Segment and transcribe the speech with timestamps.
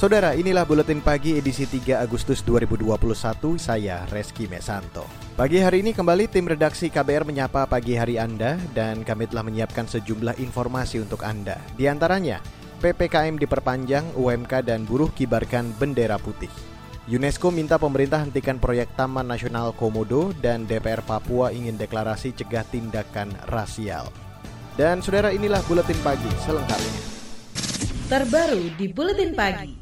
[0.00, 2.88] Saudara, inilah buletin pagi edisi 3 Agustus 2021.
[3.60, 5.04] Saya Reski Mesanto.
[5.36, 9.84] Pagi hari ini kembali tim redaksi KBR menyapa pagi hari Anda dan kami telah menyiapkan
[9.84, 11.60] sejumlah informasi untuk Anda.
[11.76, 12.40] Di antaranya,
[12.80, 16.48] PPKM diperpanjang, UMK dan buruh kibarkan bendera putih.
[17.04, 23.36] UNESCO minta pemerintah hentikan proyek Taman Nasional Komodo dan DPR Papua ingin deklarasi cegah tindakan
[23.52, 24.08] rasial.
[24.80, 27.04] Dan saudara inilah buletin pagi selengkapnya.
[28.08, 29.79] Terbaru di buletin pagi.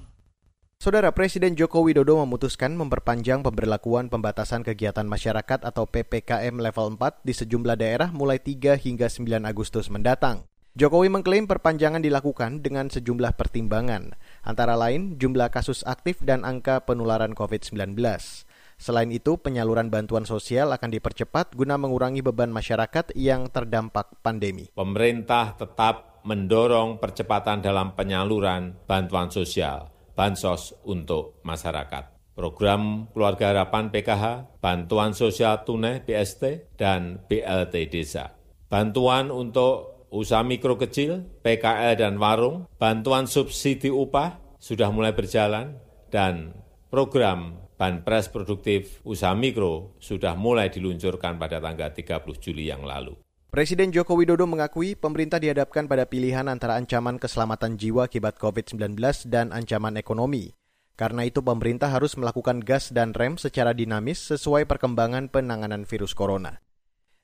[0.79, 7.35] Saudara Presiden Joko Widodo memutuskan memperpanjang pemberlakuan pembatasan kegiatan masyarakat atau PPKM level 4 di
[7.35, 10.47] sejumlah daerah mulai 3 hingga 9 Agustus mendatang.
[10.79, 14.15] Jokowi mengklaim perpanjangan dilakukan dengan sejumlah pertimbangan,
[14.47, 17.99] antara lain jumlah kasus aktif dan angka penularan COVID-19.
[18.79, 24.71] Selain itu, penyaluran bantuan sosial akan dipercepat guna mengurangi beban masyarakat yang terdampak pandemi.
[24.79, 32.35] Pemerintah tetap mendorong percepatan dalam penyaluran bantuan sosial bansos untuk masyarakat.
[32.35, 38.35] Program Keluarga Harapan PKH, Bantuan Sosial Tunai BST, dan BLT Desa.
[38.67, 45.79] Bantuan untuk usaha mikro kecil, PKL dan warung, bantuan subsidi upah sudah mulai berjalan,
[46.11, 46.59] dan
[46.91, 53.15] program Banpres Produktif Usaha Mikro sudah mulai diluncurkan pada tanggal 30 Juli yang lalu.
[53.49, 59.57] Presiden Joko Widodo mengakui pemerintah dihadapkan pada pilihan antara ancaman keselamatan jiwa akibat COVID-19 dan
[59.57, 60.53] ancaman ekonomi.
[61.01, 66.61] Karena itu pemerintah harus melakukan gas dan rem secara dinamis sesuai perkembangan penanganan virus corona.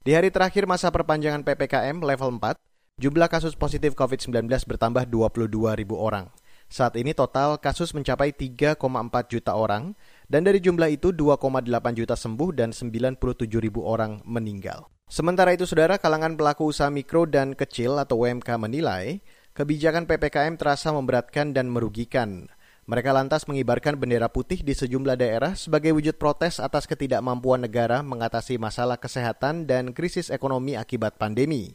[0.01, 2.57] Di hari terakhir masa perpanjangan PPKM level 4,
[3.05, 6.33] jumlah kasus positif COVID-19 bertambah 22 ribu orang.
[6.73, 8.81] Saat ini total kasus mencapai 3,4
[9.29, 9.93] juta orang,
[10.33, 13.21] dan dari jumlah itu 2,8 juta sembuh dan 97
[13.61, 14.94] ribu orang meninggal.
[15.05, 19.21] Sementara itu, saudara, kalangan pelaku usaha mikro dan kecil atau UMK menilai
[19.53, 22.49] kebijakan PPKM terasa memberatkan dan merugikan.
[22.85, 28.61] Mereka lantas mengibarkan bendera putih di sejumlah daerah sebagai wujud protes atas ketidakmampuan negara mengatasi
[28.61, 31.73] masalah kesehatan dan krisis ekonomi akibat pandemi.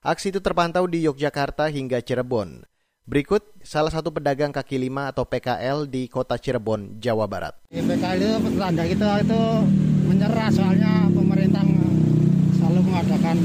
[0.00, 2.64] Aksi itu terpantau di Yogyakarta hingga Cirebon.
[3.08, 7.56] Berikut salah satu pedagang kaki lima atau PKL di kota Cirebon, Jawa Barat.
[7.68, 8.40] PKL
[8.88, 9.42] itu itu
[10.08, 11.12] menyerah soalnya
[12.88, 13.36] mengadakan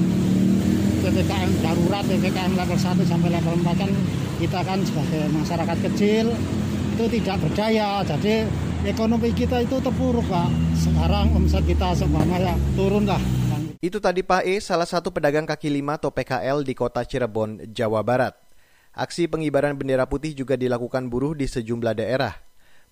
[1.03, 3.91] PPKM darurat, PPKM level 1 sampai level 4 kan
[4.39, 6.31] kita kan sebagai masyarakat kecil
[6.95, 7.99] itu tidak berdaya.
[8.07, 8.47] Jadi
[8.87, 10.49] ekonomi kita itu terpuruk Pak.
[10.79, 13.19] Sekarang omset kita seumpama ya turun lah.
[13.83, 17.99] Itu tadi Pak E, salah satu pedagang kaki lima atau PKL di kota Cirebon, Jawa
[17.99, 18.31] Barat.
[18.95, 22.31] Aksi pengibaran bendera putih juga dilakukan buruh di sejumlah daerah.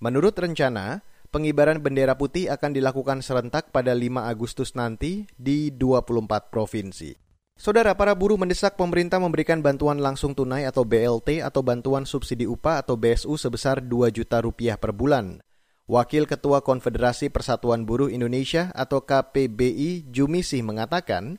[0.03, 0.99] Menurut rencana,
[1.31, 7.15] pengibaran bendera putih akan dilakukan serentak pada 5 Agustus nanti di 24 provinsi.
[7.55, 12.83] Saudara, para buruh mendesak pemerintah memberikan bantuan langsung tunai atau BLT atau bantuan subsidi upah
[12.83, 15.39] atau BSU sebesar 2 juta rupiah per bulan.
[15.85, 21.37] Wakil Ketua Konfederasi Persatuan Buruh Indonesia atau KPBI Jumisi mengatakan,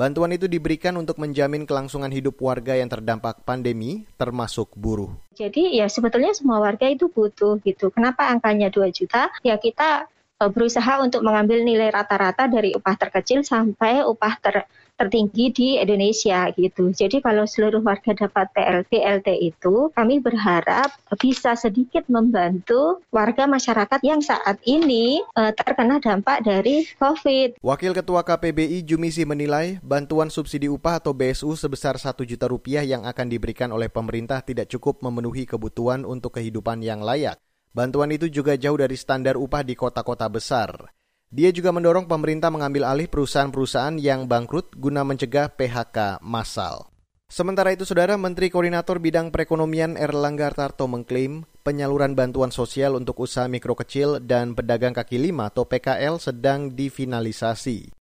[0.00, 5.12] Bantuan itu diberikan untuk menjamin kelangsungan hidup warga yang terdampak pandemi, termasuk buruh.
[5.36, 7.92] Jadi ya sebetulnya semua warga itu butuh gitu.
[7.92, 9.28] Kenapa angkanya 2 juta?
[9.44, 10.08] Ya kita
[10.40, 14.64] e, berusaha untuk mengambil nilai rata-rata dari upah terkecil sampai upah ter
[15.00, 16.92] tertinggi di Indonesia gitu.
[16.92, 24.00] Jadi kalau seluruh warga dapat PLT LT itu, kami berharap bisa sedikit membantu warga masyarakat
[24.04, 27.64] yang saat ini uh, terkena dampak dari COVID.
[27.64, 33.08] Wakil Ketua KPBI Jumisi menilai bantuan subsidi upah atau BSU sebesar 1 juta rupiah yang
[33.08, 37.40] akan diberikan oleh pemerintah tidak cukup memenuhi kebutuhan untuk kehidupan yang layak.
[37.70, 40.90] Bantuan itu juga jauh dari standar upah di kota-kota besar.
[41.30, 46.90] Dia juga mendorong pemerintah mengambil alih perusahaan-perusahaan yang bangkrut guna mencegah PHK massal.
[47.30, 53.46] Sementara itu, Saudara Menteri Koordinator Bidang Perekonomian Erlangga Tarto mengklaim penyaluran bantuan sosial untuk usaha
[53.46, 57.94] mikro kecil dan pedagang kaki lima atau PKL sedang difinalisasi.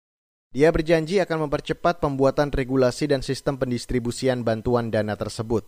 [0.55, 5.67] Dia berjanji akan mempercepat pembuatan regulasi dan sistem pendistribusian bantuan dana tersebut.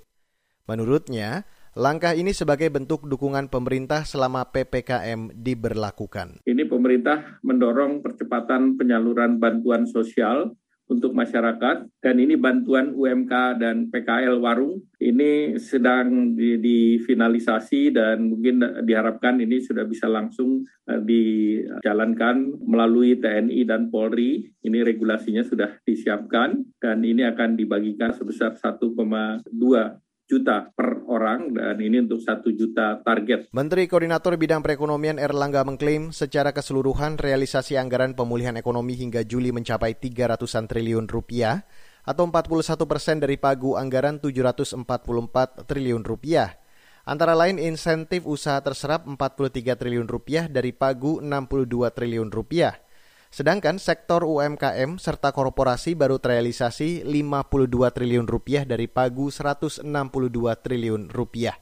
[0.63, 1.44] Menurutnya,
[1.79, 6.43] Langkah ini sebagai bentuk dukungan pemerintah selama PPKM diberlakukan.
[6.43, 10.59] Ini pemerintah mendorong percepatan penyaluran bantuan sosial
[10.91, 18.59] untuk masyarakat dan ini bantuan UMK dan PKL Warung ini sedang di, difinalisasi dan mungkin
[18.83, 24.51] diharapkan ini sudah bisa langsung uh, dijalankan melalui TNI dan Polri.
[24.51, 29.47] Ini regulasinya sudah disiapkan dan ini akan dibagikan sebesar 1,2
[30.29, 33.49] juta per orang dan ini untuk satu juta target.
[33.49, 39.97] Menteri Koordinator Bidang Perekonomian Erlangga mengklaim secara keseluruhan realisasi anggaran pemulihan ekonomi hingga Juli mencapai
[39.97, 41.65] 300-an triliun rupiah
[42.05, 46.61] atau 41 persen dari pagu anggaran 744 triliun rupiah.
[47.09, 52.77] Antara lain insentif usaha terserap 43 triliun rupiah dari pagu 62 triliun rupiah.
[53.29, 59.85] Sedangkan sektor UMKM serta korporasi baru terrealisasi 52 triliun rupiah dari pagu 162
[60.65, 61.53] triliun rupiah.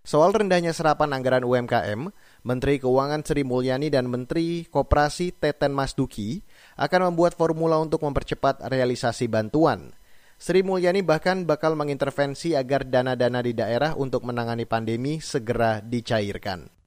[0.00, 2.12] Soal rendahnya serapan anggaran UMKM,
[2.44, 6.40] Menteri Keuangan Sri Mulyani dan Menteri Koperasi Teten Masduki
[6.80, 9.92] akan membuat formula untuk mempercepat realisasi bantuan.
[10.40, 16.79] Sri Mulyani bahkan bakal mengintervensi agar dana-dana di daerah untuk menangani pandemi segera dicairkan.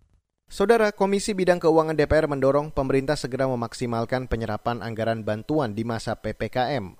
[0.53, 6.93] Saudara Komisi Bidang Keuangan DPR mendorong pemerintah segera memaksimalkan penyerapan anggaran bantuan di masa PPKM.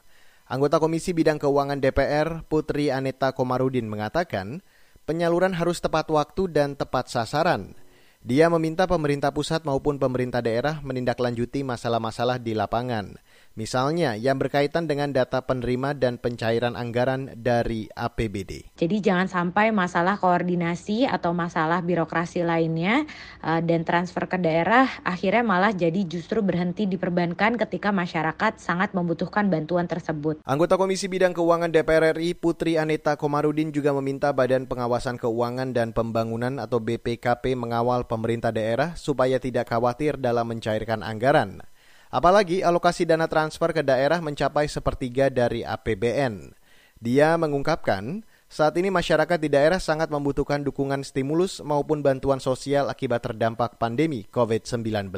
[0.50, 4.66] Anggota Komisi Bidang Keuangan DPR, Putri Aneta Komarudin mengatakan,
[5.06, 7.78] penyaluran harus tepat waktu dan tepat sasaran.
[8.24, 13.20] Dia meminta pemerintah pusat maupun pemerintah daerah menindaklanjuti masalah-masalah di lapangan.
[13.54, 18.74] Misalnya yang berkaitan dengan data penerima dan pencairan anggaran dari APBD.
[18.80, 23.06] Jadi jangan sampai masalah koordinasi atau masalah birokrasi lainnya
[23.46, 29.52] uh, dan transfer ke daerah akhirnya malah jadi justru berhenti diperbankan ketika masyarakat sangat membutuhkan
[29.54, 30.42] bantuan tersebut.
[30.48, 35.94] Anggota Komisi Bidang Keuangan DPR RI Putri Anita Komarudin juga meminta Badan Pengawasan Keuangan dan
[35.94, 41.66] Pembangunan atau BPKP mengawal pemerintah daerah supaya tidak khawatir dalam mencairkan anggaran.
[42.14, 46.54] Apalagi alokasi dana transfer ke daerah mencapai sepertiga dari APBN.
[47.02, 48.22] Dia mengungkapkan,
[48.54, 54.30] saat ini masyarakat di daerah sangat membutuhkan dukungan stimulus maupun bantuan sosial akibat terdampak pandemi
[54.30, 55.10] COVID-19.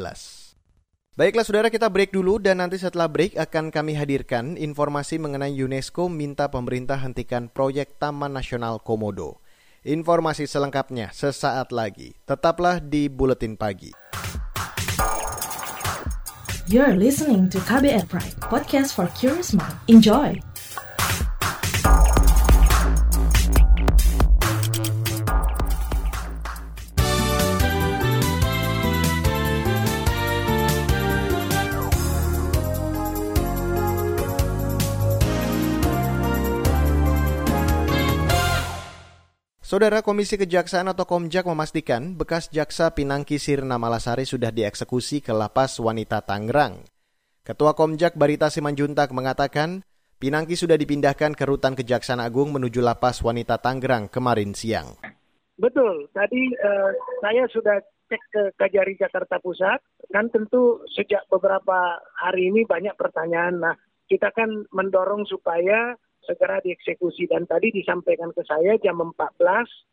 [1.15, 6.07] Baiklah saudara kita break dulu dan nanti setelah break akan kami hadirkan informasi mengenai UNESCO
[6.07, 9.43] minta pemerintah hentikan proyek Taman Nasional Komodo.
[9.85, 12.17] Informasi selengkapnya sesaat lagi.
[12.25, 13.93] Tetaplah di Buletin Pagi.
[16.65, 19.77] You're listening to KBR Pride, podcast for curious mind.
[19.85, 20.41] Enjoy!
[39.75, 45.83] Saudara Komisi Kejaksaan atau Komjak memastikan bekas jaksa Pinangki Sirna Malasari sudah dieksekusi ke lapas
[45.83, 46.79] wanita Tangerang.
[47.43, 49.83] Ketua Komjak Barita Simanjuntak mengatakan
[50.15, 54.95] Pinangki sudah dipindahkan ke Rutan Kejaksaan Agung menuju lapas wanita Tangerang kemarin siang.
[55.59, 57.75] Betul, tadi uh, saya sudah
[58.07, 63.59] cek ke Kajari Jakarta Pusat, kan tentu sejak beberapa hari ini banyak pertanyaan.
[63.59, 63.75] Nah,
[64.07, 69.15] kita kan mendorong supaya segera dieksekusi dan tadi disampaikan ke saya jam 14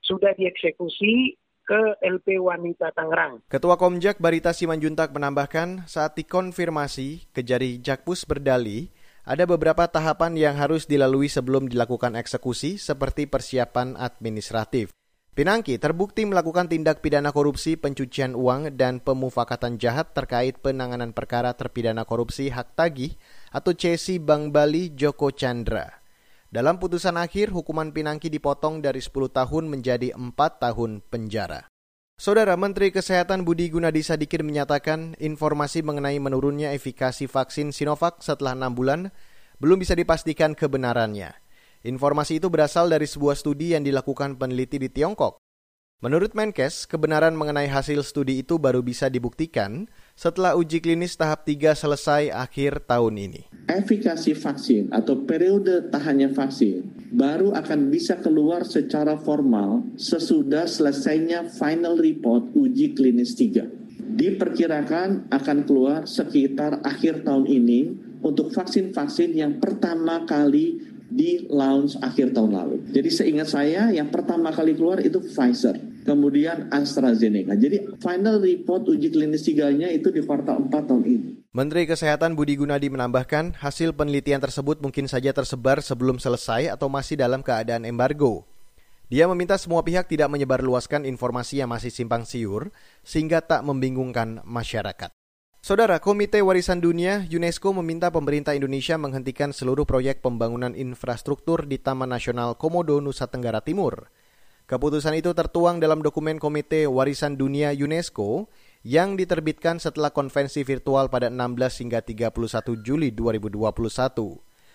[0.03, 3.47] sudah dieksekusi ke LP Wanita Tangerang.
[3.47, 8.91] Ketua Komjak Barita Simanjuntak menambahkan saat dikonfirmasi Kejari Jakpus berdali
[9.23, 14.91] ada beberapa tahapan yang harus dilalui sebelum dilakukan eksekusi seperti persiapan administratif.
[15.33, 22.05] Pinangki terbukti melakukan tindak pidana korupsi, pencucian uang, dan pemufakatan jahat terkait penanganan perkara terpidana
[22.05, 23.17] korupsi hak tagih
[23.49, 26.02] atau CESI Bank Bali Joko Chandra.
[26.53, 31.65] Dalam putusan akhir, hukuman Pinangki dipotong dari 10 tahun menjadi 4 tahun penjara.
[32.21, 38.69] Saudara Menteri Kesehatan Budi Gunadi Sadikin menyatakan informasi mengenai menurunnya efikasi vaksin Sinovac setelah 6
[38.77, 39.09] bulan
[39.65, 41.33] belum bisa dipastikan kebenarannya.
[41.89, 45.41] Informasi itu berasal dari sebuah studi yang dilakukan peneliti di Tiongkok.
[46.05, 51.75] Menurut Menkes, kebenaran mengenai hasil studi itu baru bisa dibuktikan setelah uji klinis tahap 3
[51.77, 53.43] selesai akhir tahun ini.
[53.69, 61.97] Efikasi vaksin atau periode tahannya vaksin baru akan bisa keluar secara formal sesudah selesainya final
[61.97, 63.83] report uji klinis 3.
[64.13, 67.81] Diperkirakan akan keluar sekitar akhir tahun ini
[68.21, 72.77] untuk vaksin-vaksin yang pertama kali di launch akhir tahun lalu.
[72.89, 77.55] Jadi seingat saya yang pertama kali keluar itu Pfizer, kemudian AstraZeneca.
[77.57, 81.29] Jadi final report uji klinis tiganya itu di kuartal 4 tahun ini.
[81.53, 87.21] Menteri Kesehatan Budi Gunadi menambahkan hasil penelitian tersebut mungkin saja tersebar sebelum selesai atau masih
[87.21, 88.49] dalam keadaan embargo.
[89.13, 92.73] Dia meminta semua pihak tidak menyebarluaskan informasi yang masih simpang siur
[93.05, 95.13] sehingga tak membingungkan masyarakat.
[95.63, 102.11] Saudara, Komite Warisan Dunia UNESCO meminta pemerintah Indonesia menghentikan seluruh proyek pembangunan infrastruktur di Taman
[102.11, 104.11] Nasional Komodo, Nusa Tenggara Timur.
[104.73, 108.49] Keputusan itu tertuang dalam dokumen Komite Warisan Dunia UNESCO
[108.81, 113.69] yang diterbitkan setelah konvensi virtual pada 16 hingga 31 Juli 2021.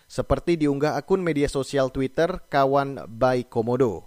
[0.06, 4.06] Seperti diunggah akun media sosial Twitter kawan by Komodo.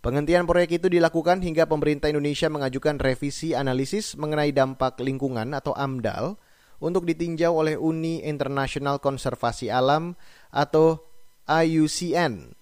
[0.00, 6.40] Penghentian proyek itu dilakukan hingga pemerintah Indonesia mengajukan revisi analisis mengenai dampak lingkungan atau AMDAL
[6.80, 10.16] untuk ditinjau oleh Uni Internasional Konservasi Alam
[10.48, 11.04] atau
[11.44, 12.59] IUCN.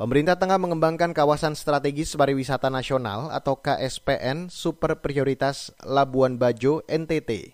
[0.00, 7.52] Pemerintah tengah mengembangkan kawasan strategis pariwisata nasional atau KSPN Super Prioritas Labuan Bajo NTT.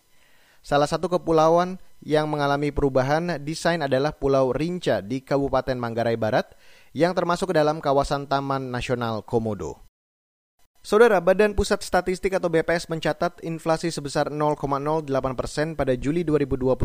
[0.63, 6.55] Salah satu kepulauan yang mengalami perubahan desain adalah Pulau Rinca di Kabupaten Manggarai Barat
[6.95, 9.83] yang termasuk dalam kawasan Taman Nasional Komodo.
[10.87, 15.03] Saudara, Badan Pusat Statistik atau BPS mencatat inflasi sebesar 0,08
[15.35, 16.79] persen pada Juli 2021.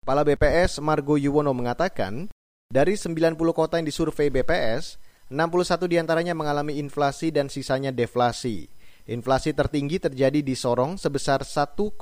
[0.00, 2.32] Kepala BPS Margo Yuwono mengatakan,
[2.76, 5.00] dari 90 kota yang disurvei BPS,
[5.32, 8.68] 61 di antaranya mengalami inflasi dan sisanya deflasi.
[9.08, 11.96] Inflasi tertinggi terjadi di Sorong sebesar 1,51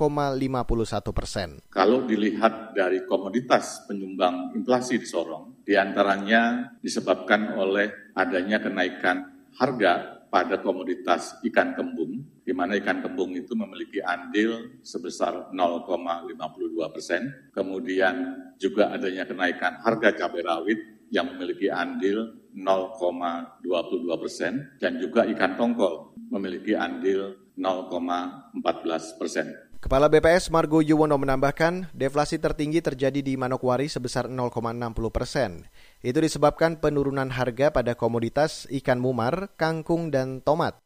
[1.14, 1.62] persen.
[1.70, 10.26] Kalau dilihat dari komoditas penyumbang inflasi di Sorong, di antaranya disebabkan oleh adanya kenaikan harga
[10.26, 17.32] pada komoditas ikan kembung, di mana ikan kembung itu memiliki andil sebesar 0,52 persen.
[17.56, 18.14] Kemudian
[18.60, 26.12] juga adanya kenaikan harga cabai rawit yang memiliki andil 0,22 persen dan juga ikan tongkol
[26.30, 29.46] memiliki andil 0,14 persen.
[29.84, 34.80] Kepala BPS Margo Yuwono menambahkan, deflasi tertinggi terjadi di Manokwari sebesar 0,60
[35.12, 35.68] persen.
[36.00, 40.83] Itu disebabkan penurunan harga pada komoditas ikan mumar, kangkung, dan tomat.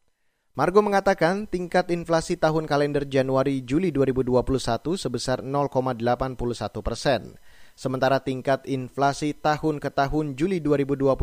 [0.57, 6.33] Margo mengatakan tingkat inflasi tahun kalender Januari-Juli 2021 sebesar 0,81
[6.81, 7.37] persen.
[7.77, 11.13] Sementara tingkat inflasi tahun ke tahun Juli 2021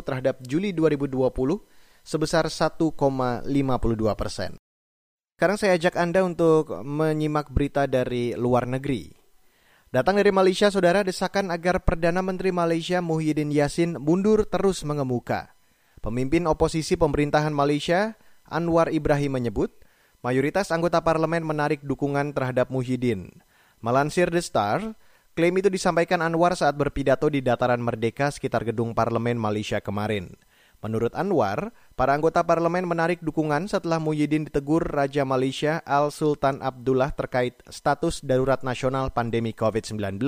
[0.00, 1.12] terhadap Juli 2020
[2.00, 3.44] sebesar 1,52
[4.16, 4.56] persen.
[5.36, 9.12] Sekarang saya ajak Anda untuk menyimak berita dari luar negeri.
[9.90, 15.52] Datang dari Malaysia, saudara, desakan agar Perdana Menteri Malaysia Muhyiddin Yassin mundur terus mengemuka.
[15.98, 18.14] Pemimpin oposisi pemerintahan Malaysia,
[18.50, 19.72] Anwar Ibrahim menyebut,
[20.20, 23.30] mayoritas anggota parlemen menarik dukungan terhadap Muhyiddin.
[23.80, 24.98] Melansir The Star,
[25.38, 30.34] Klaim itu disampaikan Anwar saat berpidato di dataran merdeka sekitar gedung parlemen Malaysia kemarin.
[30.82, 37.14] Menurut Anwar, para anggota parlemen menarik dukungan setelah Muhyiddin ditegur Raja Malaysia Al Sultan Abdullah
[37.14, 40.18] terkait status darurat nasional pandemi COVID-19.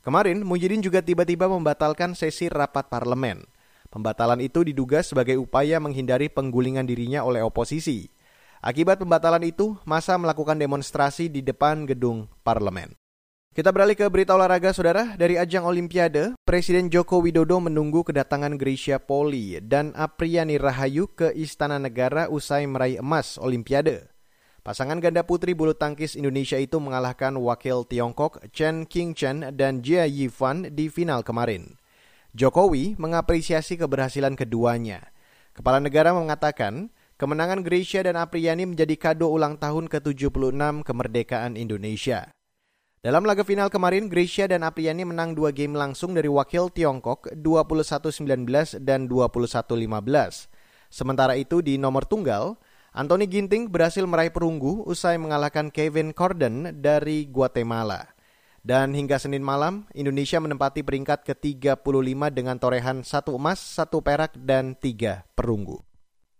[0.00, 3.44] Kemarin, Muhyiddin juga tiba-tiba membatalkan sesi rapat parlemen.
[3.90, 8.06] Pembatalan itu diduga sebagai upaya menghindari penggulingan dirinya oleh oposisi.
[8.62, 12.94] Akibat pembatalan itu, masa melakukan demonstrasi di depan gedung parlemen.
[13.50, 15.18] Kita beralih ke berita olahraga, saudara.
[15.18, 21.82] Dari ajang Olimpiade, Presiden Joko Widodo menunggu kedatangan Gracia Poli dan Apriani Rahayu ke Istana
[21.82, 24.06] Negara usai meraih emas Olimpiade.
[24.62, 30.70] Pasangan ganda putri bulu tangkis Indonesia itu mengalahkan wakil Tiongkok Chen Qingchen dan Jia Yifan
[30.70, 31.79] di final kemarin.
[32.30, 35.10] Jokowi mengapresiasi keberhasilan keduanya.
[35.50, 42.30] Kepala negara mengatakan, kemenangan Gracia dan Apriani menjadi kado ulang tahun ke-76 kemerdekaan Indonesia.
[43.02, 48.46] Dalam laga final kemarin, Gracia dan Apriani menang dua game langsung dari wakil Tiongkok 21-19
[48.84, 50.46] dan 21-15.
[50.92, 52.60] Sementara itu di nomor tunggal,
[52.94, 58.19] Anthony Ginting berhasil meraih perunggu usai mengalahkan Kevin Corden dari Guatemala.
[58.60, 64.76] Dan hingga Senin malam, Indonesia menempati peringkat ke-35 dengan torehan satu emas, satu perak, dan
[64.76, 65.80] tiga perunggu.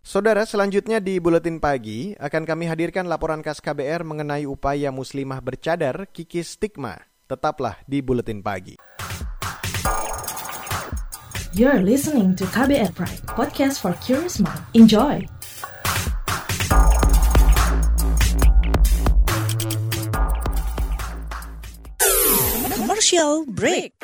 [0.04, 6.08] Saudara, selanjutnya di Buletin Pagi akan kami hadirkan laporan khas KBR mengenai upaya muslimah bercadar
[6.08, 6.96] kikis stigma.
[7.28, 8.76] Tetaplah di Buletin Pagi.
[11.52, 14.60] You're listening to KBR Pride, podcast for curious mind.
[14.72, 15.39] Enjoy!
[22.90, 24.02] Commercial break.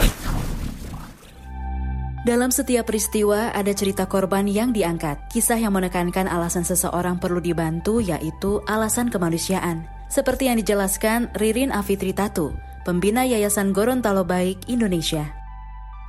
[2.22, 5.26] Dalam setiap peristiwa ada cerita korban yang diangkat.
[5.26, 9.90] Kisah yang menekankan alasan seseorang perlu dibantu yaitu alasan kemanusiaan.
[10.06, 12.54] Seperti yang dijelaskan Ririn Afitri Tatu,
[12.86, 15.34] pembina Yayasan Gorontalo Baik Indonesia.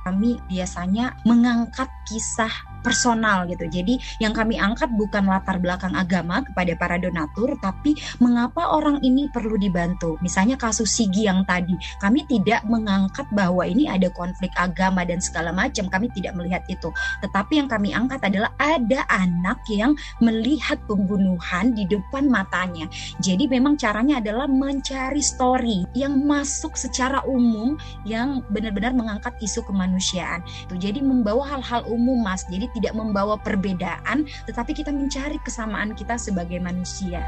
[0.06, 3.66] Kami biasanya mengangkat kisah personal gitu.
[3.66, 9.26] Jadi yang kami angkat bukan latar belakang agama kepada para donatur, tapi mengapa orang ini
[9.32, 10.16] perlu dibantu.
[10.22, 15.50] Misalnya kasus Sigi yang tadi, kami tidak mengangkat bahwa ini ada konflik agama dan segala
[15.50, 15.90] macam.
[15.90, 16.90] Kami tidak melihat itu.
[17.22, 22.86] Tetapi yang kami angkat adalah ada anak yang melihat pembunuhan di depan matanya.
[23.18, 27.74] Jadi memang caranya adalah mencari story yang masuk secara umum
[28.06, 30.40] yang benar-benar mengangkat isu kemanusiaan.
[30.78, 32.46] Jadi membawa hal-hal umum Mas.
[32.46, 37.22] Jadi tidak membawa perbedaan, tetapi kita mencari kesamaan kita sebagai manusia.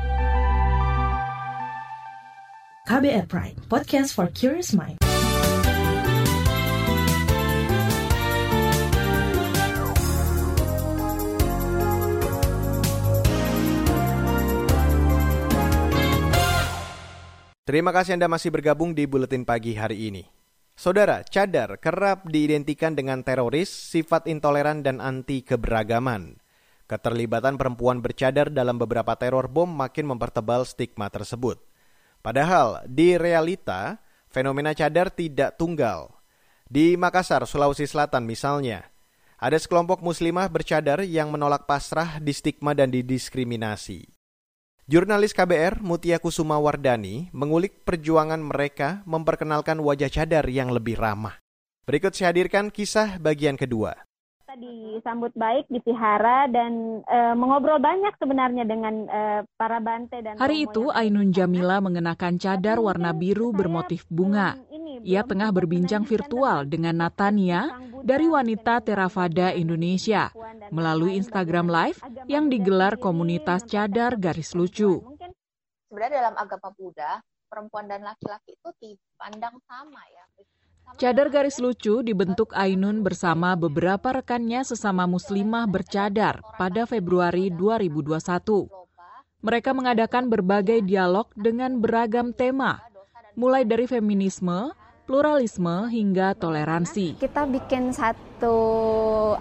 [2.91, 4.99] KBR Prime, podcast for curious mind.
[17.71, 20.40] Terima kasih Anda masih bergabung di Buletin Pagi hari ini.
[20.81, 26.41] Saudara, cadar kerap diidentikan dengan teroris, sifat intoleran dan anti keberagaman.
[26.89, 31.61] Keterlibatan perempuan bercadar dalam beberapa teror bom makin mempertebal stigma tersebut.
[32.25, 34.01] Padahal di realita,
[34.33, 36.17] fenomena cadar tidak tunggal.
[36.65, 38.89] Di Makassar, Sulawesi Selatan misalnya,
[39.37, 44.20] ada sekelompok muslimah bercadar yang menolak pasrah di stigma dan didiskriminasi.
[44.91, 51.39] Jurnalis KBR Mutia Kusuma Wardani mengulik perjuangan mereka memperkenalkan wajah cadar yang lebih ramah.
[51.87, 53.95] Berikut saya hadirkan kisah bagian kedua
[54.61, 59.21] disambut baik, dipihara dan e, mengobrol banyak sebenarnya dengan e,
[59.57, 64.61] para bante dan Hari itu Ainun Jamila mengenakan cadar warna biru bermotif bunga.
[65.05, 70.33] Ia tengah berbincang virtual dengan Natania dari wanita Terafada Indonesia
[70.73, 75.03] melalui Instagram Live yang digelar komunitas cadar garis lucu.
[75.91, 77.19] Sebenarnya dalam agama Buddha,
[77.51, 80.25] perempuan dan laki-laki itu dipandang sama ya.
[80.99, 88.67] Cadar garis lucu dibentuk Ainun bersama beberapa rekannya sesama muslimah bercadar pada Februari 2021.
[89.41, 92.83] Mereka mengadakan berbagai dialog dengan beragam tema,
[93.39, 94.75] mulai dari feminisme,
[95.11, 97.19] pluralisme hingga toleransi.
[97.19, 98.55] Kita bikin satu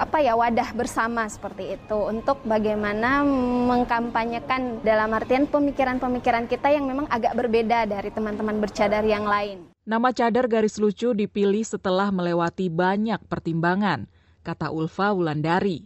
[0.01, 3.21] apa ya wadah bersama seperti itu untuk bagaimana
[3.69, 9.69] mengkampanyekan dalam artian pemikiran-pemikiran kita yang memang agak berbeda dari teman-teman bercadar yang lain.
[9.85, 14.09] Nama cadar garis lucu dipilih setelah melewati banyak pertimbangan,
[14.41, 15.85] kata Ulfa Wulandari.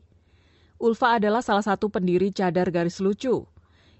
[0.80, 3.44] Ulfa adalah salah satu pendiri cadar garis lucu.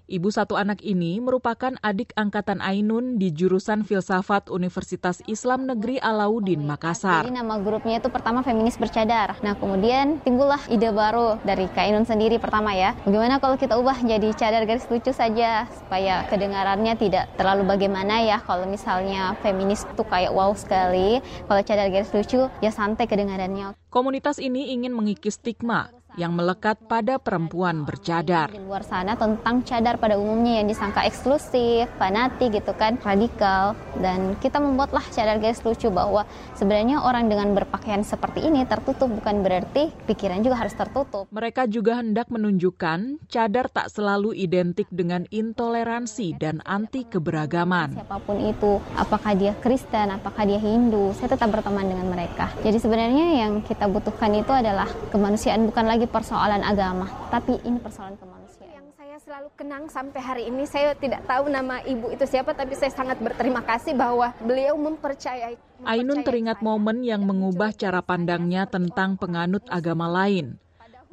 [0.04, 6.60] Ibu satu anak ini merupakan adik angkatan Ainun di jurusan Filsafat Universitas Islam Negeri Alauddin
[6.68, 7.24] Makassar.
[7.24, 9.40] Jadi nama grupnya itu pertama feminis bercadar.
[9.40, 12.92] Nah kemudian timbullah ide baru dari Kak Ainun sendiri pertama ya.
[13.08, 18.44] Bagaimana kalau kita ubah jadi cadar garis lucu saja supaya kedengarannya tidak terlalu bagaimana ya.
[18.44, 21.24] Kalau misalnya feminis itu kayak wow sekali.
[21.48, 23.72] Kalau cadar garis lucu ya santai kedengarannya.
[23.88, 28.50] Komunitas ini ingin mengikis stigma yang melekat pada perempuan bercadar.
[28.54, 33.74] Di luar sana tentang cadar pada umumnya yang disangka eksklusif, fanatik gitu kan, radikal.
[33.98, 39.42] Dan kita membuatlah cadar garis lucu bahwa sebenarnya orang dengan berpakaian seperti ini tertutup bukan
[39.42, 41.26] berarti pikiran juga harus tertutup.
[41.34, 47.98] Mereka juga hendak menunjukkan cadar tak selalu identik dengan intoleransi dan anti keberagaman.
[47.98, 52.50] Siapa pun itu, apakah dia Kristen, apakah dia Hindu, saya tetap berteman dengan mereka.
[52.62, 58.16] Jadi sebenarnya yang kita butuhkan itu adalah kemanusiaan bukan lagi persoalan agama, tapi ini persoalan
[58.16, 58.72] kemanusiaan.
[58.72, 62.74] Yang saya selalu kenang sampai hari ini, saya tidak tahu nama ibu itu siapa, tapi
[62.76, 65.56] saya sangat berterima kasih bahwa beliau mempercayai.
[65.84, 66.66] Ainun teringat saya.
[66.66, 70.60] momen yang mengubah cara pandangnya tentang penganut agama lain.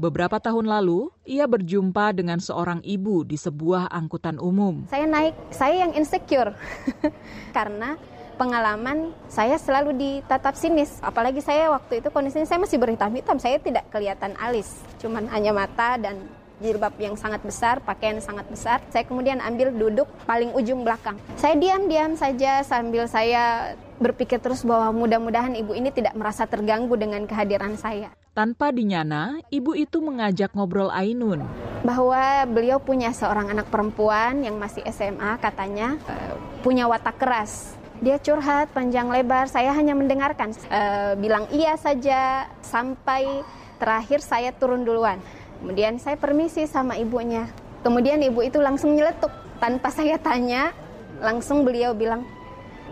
[0.01, 4.89] Beberapa tahun lalu, ia berjumpa dengan seorang ibu di sebuah angkutan umum.
[4.89, 6.57] Saya naik, saya yang insecure
[7.57, 8.01] karena
[8.41, 10.97] pengalaman saya selalu ditatap sinis.
[11.05, 16.01] Apalagi saya waktu itu kondisinya saya masih berhitam-hitam, saya tidak kelihatan alis, cuman hanya mata
[16.01, 16.25] dan
[16.57, 18.81] jilbab yang sangat besar, pakaian sangat besar.
[18.89, 21.17] Saya kemudian ambil duduk paling ujung belakang.
[21.37, 27.25] Saya diam-diam saja sambil saya berpikir terus bahwa mudah-mudahan ibu ini tidak merasa terganggu dengan
[27.29, 28.09] kehadiran saya.
[28.33, 31.45] Tanpa dinyana, ibu itu mengajak ngobrol Ainun.
[31.81, 38.17] Bahwa beliau punya seorang anak perempuan yang masih SMA katanya, uh, punya watak keras dia
[38.17, 40.57] curhat panjang lebar, saya hanya mendengarkan.
[40.67, 43.45] Uh, bilang iya saja sampai
[43.77, 45.21] terakhir saya turun duluan.
[45.61, 47.45] Kemudian saya permisi sama ibunya.
[47.85, 49.29] Kemudian ibu itu langsung nyeletuk
[49.61, 50.73] tanpa saya tanya,
[51.21, 52.25] langsung beliau bilang,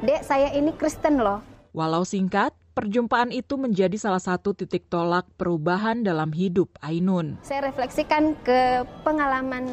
[0.05, 1.41] "Dek, saya ini Kristen loh."
[1.73, 7.41] Walau singkat, perjumpaan itu menjadi salah satu titik tolak perubahan dalam hidup Ainun.
[7.41, 9.65] Saya refleksikan ke pengalaman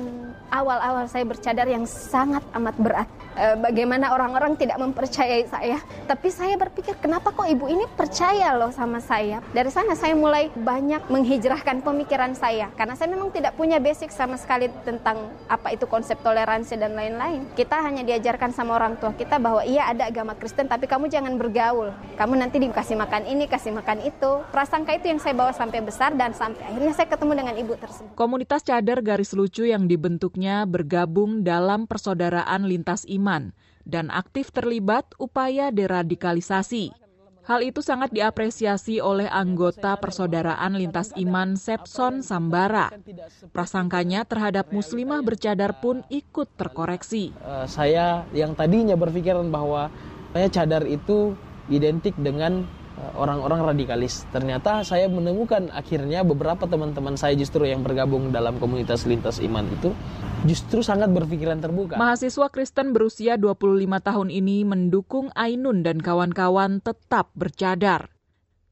[0.49, 3.09] awal-awal saya bercadar yang sangat amat berat.
[3.37, 5.77] Eh, bagaimana orang-orang tidak mempercayai saya.
[6.09, 9.44] Tapi saya berpikir kenapa kok ibu ini percaya loh sama saya.
[9.53, 12.72] Dari sana saya mulai banyak menghijrahkan pemikiran saya.
[12.81, 17.44] Karena saya memang tidak punya basic sama sekali tentang apa itu konsep toleransi dan lain-lain.
[17.53, 21.37] Kita hanya diajarkan sama orang tua kita bahwa iya ada agama Kristen tapi kamu jangan
[21.37, 21.92] bergaul.
[22.16, 24.40] Kamu nanti dikasih makan ini, kasih makan itu.
[24.49, 28.16] Prasangka itu yang saya bawa sampai besar dan sampai akhirnya saya ketemu dengan ibu tersebut.
[28.16, 33.51] Komunitas cadar garis lucu yang dibentuknya bergabung dalam persaudaraan lintas iman iman
[33.83, 36.95] dan aktif terlibat upaya deradikalisasi.
[37.47, 42.91] Hal itu sangat diapresiasi oleh anggota Persaudaraan Lintas Iman Sepson Sambara.
[43.55, 47.31] Prasangkanya terhadap muslimah bercadar pun ikut terkoreksi.
[47.39, 49.95] Uh, saya yang tadinya berpikiran bahwa
[50.35, 51.39] saya cadar itu
[51.71, 52.67] identik dengan eh,
[53.14, 54.27] orang-orang radikalis.
[54.35, 59.95] Ternyata saya menemukan akhirnya beberapa teman-teman saya justru yang bergabung dalam komunitas lintas iman itu
[60.42, 61.95] justru sangat berpikiran terbuka.
[61.95, 68.11] Mahasiswa Kristen berusia 25 tahun ini mendukung Ainun dan kawan-kawan tetap bercadar.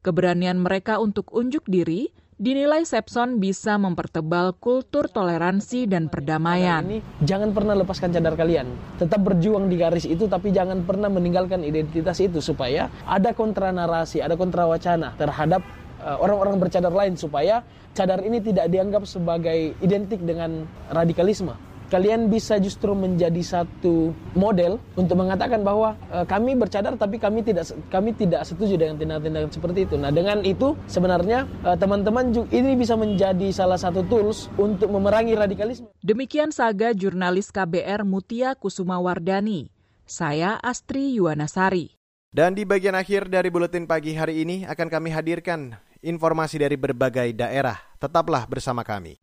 [0.05, 6.83] Keberanian mereka untuk unjuk diri dinilai Sepson bisa mempertebal kultur toleransi dan perdamaian.
[6.83, 8.67] Ini jangan pernah lepaskan cadar kalian.
[8.99, 14.19] Tetap berjuang di garis itu tapi jangan pernah meninggalkan identitas itu supaya ada kontra narasi,
[14.19, 15.63] ada kontra wacana terhadap
[16.03, 17.63] uh, orang-orang bercadar lain supaya
[17.95, 21.55] cadar ini tidak dianggap sebagai identik dengan radikalisme
[21.95, 27.71] kalian bisa justru menjadi satu model untuk mengatakan bahwa e, kami bercadar tapi kami tidak
[27.87, 29.95] kami tidak setuju dengan tindakan-tindakan seperti itu.
[29.95, 35.87] Nah, dengan itu sebenarnya e, teman-teman ini bisa menjadi salah satu tools untuk memerangi radikalisme.
[36.03, 39.71] Demikian saga jurnalis KBR Mutia Kusuma Wardani.
[40.03, 41.95] Saya Astri Yuwanasari.
[42.35, 47.31] Dan di bagian akhir dari buletin pagi hari ini akan kami hadirkan informasi dari berbagai
[47.31, 47.79] daerah.
[48.03, 49.23] Tetaplah bersama kami.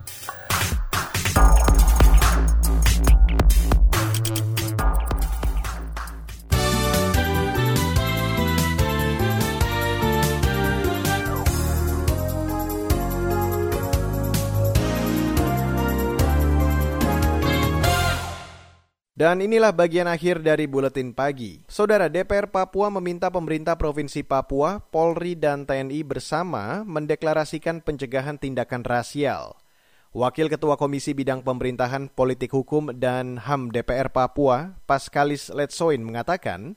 [19.21, 21.61] Dan inilah bagian akhir dari buletin pagi.
[21.69, 29.61] Saudara DPR Papua meminta pemerintah Provinsi Papua, Polri, dan TNI bersama mendeklarasikan pencegahan tindakan rasial.
[30.09, 36.73] Wakil Ketua Komisi Bidang Pemerintahan Politik Hukum dan HAM DPR Papua, Paskalis Letsoin mengatakan,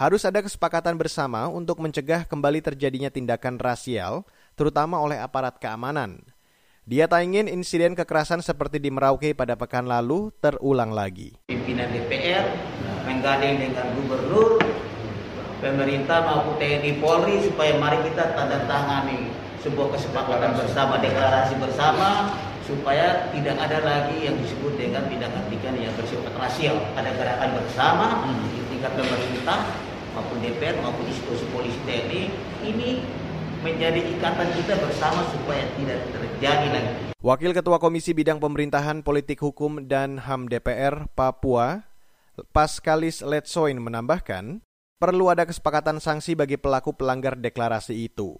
[0.00, 4.24] harus ada kesepakatan bersama untuk mencegah kembali terjadinya tindakan rasial,
[4.56, 6.24] terutama oleh aparat keamanan.
[6.86, 11.34] Dia tak ingin insiden kekerasan seperti di Merauke pada pekan lalu terulang lagi.
[11.50, 12.46] Pimpinan DPR
[13.02, 14.62] menggandeng dengan gubernur,
[15.58, 19.34] pemerintah maupun TNI Polri supaya mari kita tanda tangani
[19.66, 26.38] sebuah kesepakatan bersama, deklarasi bersama supaya tidak ada lagi yang disebut dengan tindakan-tindakan yang bersifat
[26.38, 26.78] rasial.
[26.94, 29.74] Ada gerakan bersama di tingkat pemerintah
[30.14, 32.30] maupun DPR maupun institusi polisi TNI
[32.62, 33.02] ini
[33.64, 36.92] menjadi ikatan kita bersama supaya tidak terjadi lagi.
[37.20, 41.88] Wakil Ketua Komisi Bidang Pemerintahan Politik Hukum dan HAM DPR Papua,
[42.52, 44.60] Paskalis Letsoin menambahkan,
[45.00, 48.36] perlu ada kesepakatan sanksi bagi pelaku pelanggar deklarasi itu.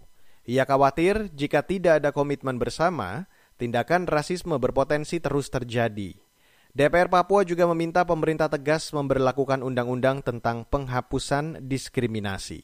[0.47, 3.27] Ia khawatir jika tidak ada komitmen bersama,
[3.59, 6.15] tindakan rasisme berpotensi terus terjadi.
[6.71, 12.63] DPR Papua juga meminta pemerintah tegas memberlakukan undang-undang tentang penghapusan diskriminasi.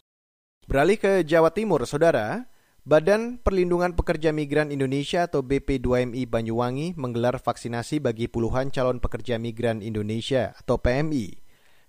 [0.64, 2.48] Beralih ke Jawa Timur, saudara,
[2.88, 9.84] Badan Perlindungan Pekerja Migran Indonesia atau BP2MI Banyuwangi menggelar vaksinasi bagi puluhan calon pekerja migran
[9.84, 11.36] Indonesia atau PMI.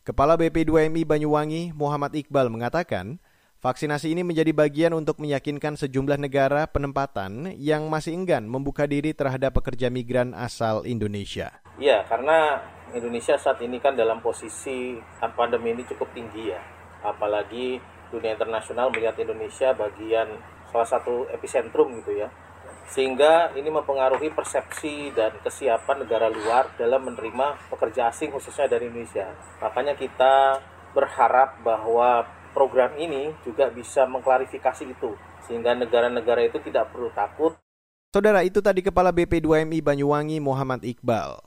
[0.02, 3.22] Kepala BP2MI Banyuwangi Muhammad Iqbal mengatakan,
[3.62, 9.54] vaksinasi ini menjadi bagian untuk meyakinkan sejumlah negara penempatan yang masih enggan membuka diri terhadap
[9.54, 11.62] pekerja migran asal Indonesia.
[11.78, 12.58] Iya, karena
[12.90, 14.98] Indonesia saat ini kan dalam posisi
[15.38, 16.58] pandemi ini cukup tinggi ya.
[17.06, 20.30] Apalagi dunia internasional melihat Indonesia bagian
[20.70, 22.30] salah satu epicentrum gitu ya
[22.84, 29.32] sehingga ini mempengaruhi persepsi dan kesiapan negara luar dalam menerima pekerja asing khususnya dari Indonesia.
[29.64, 30.60] Makanya kita
[30.92, 37.56] berharap bahwa program ini juga bisa mengklarifikasi itu sehingga negara-negara itu tidak perlu takut.
[38.14, 41.43] Saudara itu tadi Kepala BP2MI Banyuwangi Muhammad Iqbal.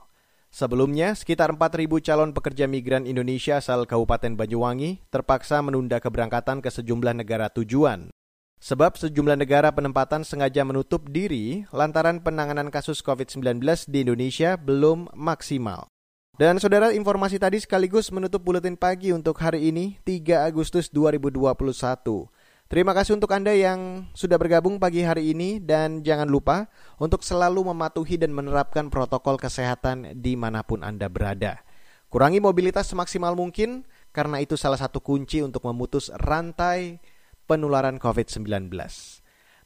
[0.58, 7.14] Sebelumnya, sekitar 4.000 calon pekerja migran Indonesia asal Kabupaten Banyuwangi terpaksa menunda keberangkatan ke sejumlah
[7.14, 8.10] negara tujuan.
[8.58, 15.94] Sebab sejumlah negara penempatan sengaja menutup diri lantaran penanganan kasus COVID-19 di Indonesia belum maksimal.
[16.42, 22.34] Dan saudara informasi tadi sekaligus menutup buletin pagi untuk hari ini 3 Agustus 2021.
[22.68, 26.68] Terima kasih untuk Anda yang sudah bergabung pagi hari ini dan jangan lupa
[27.00, 31.64] untuk selalu mematuhi dan menerapkan protokol kesehatan di mana pun Anda berada.
[32.12, 37.00] Kurangi mobilitas semaksimal mungkin karena itu salah satu kunci untuk memutus rantai
[37.48, 38.68] penularan COVID-19.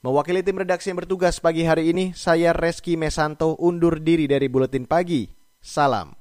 [0.05, 4.85] Mewakili tim redaksi yang bertugas pagi hari ini, saya Reski Mesanto undur diri dari Buletin
[4.85, 5.25] Pagi.
[5.57, 6.20] Salam.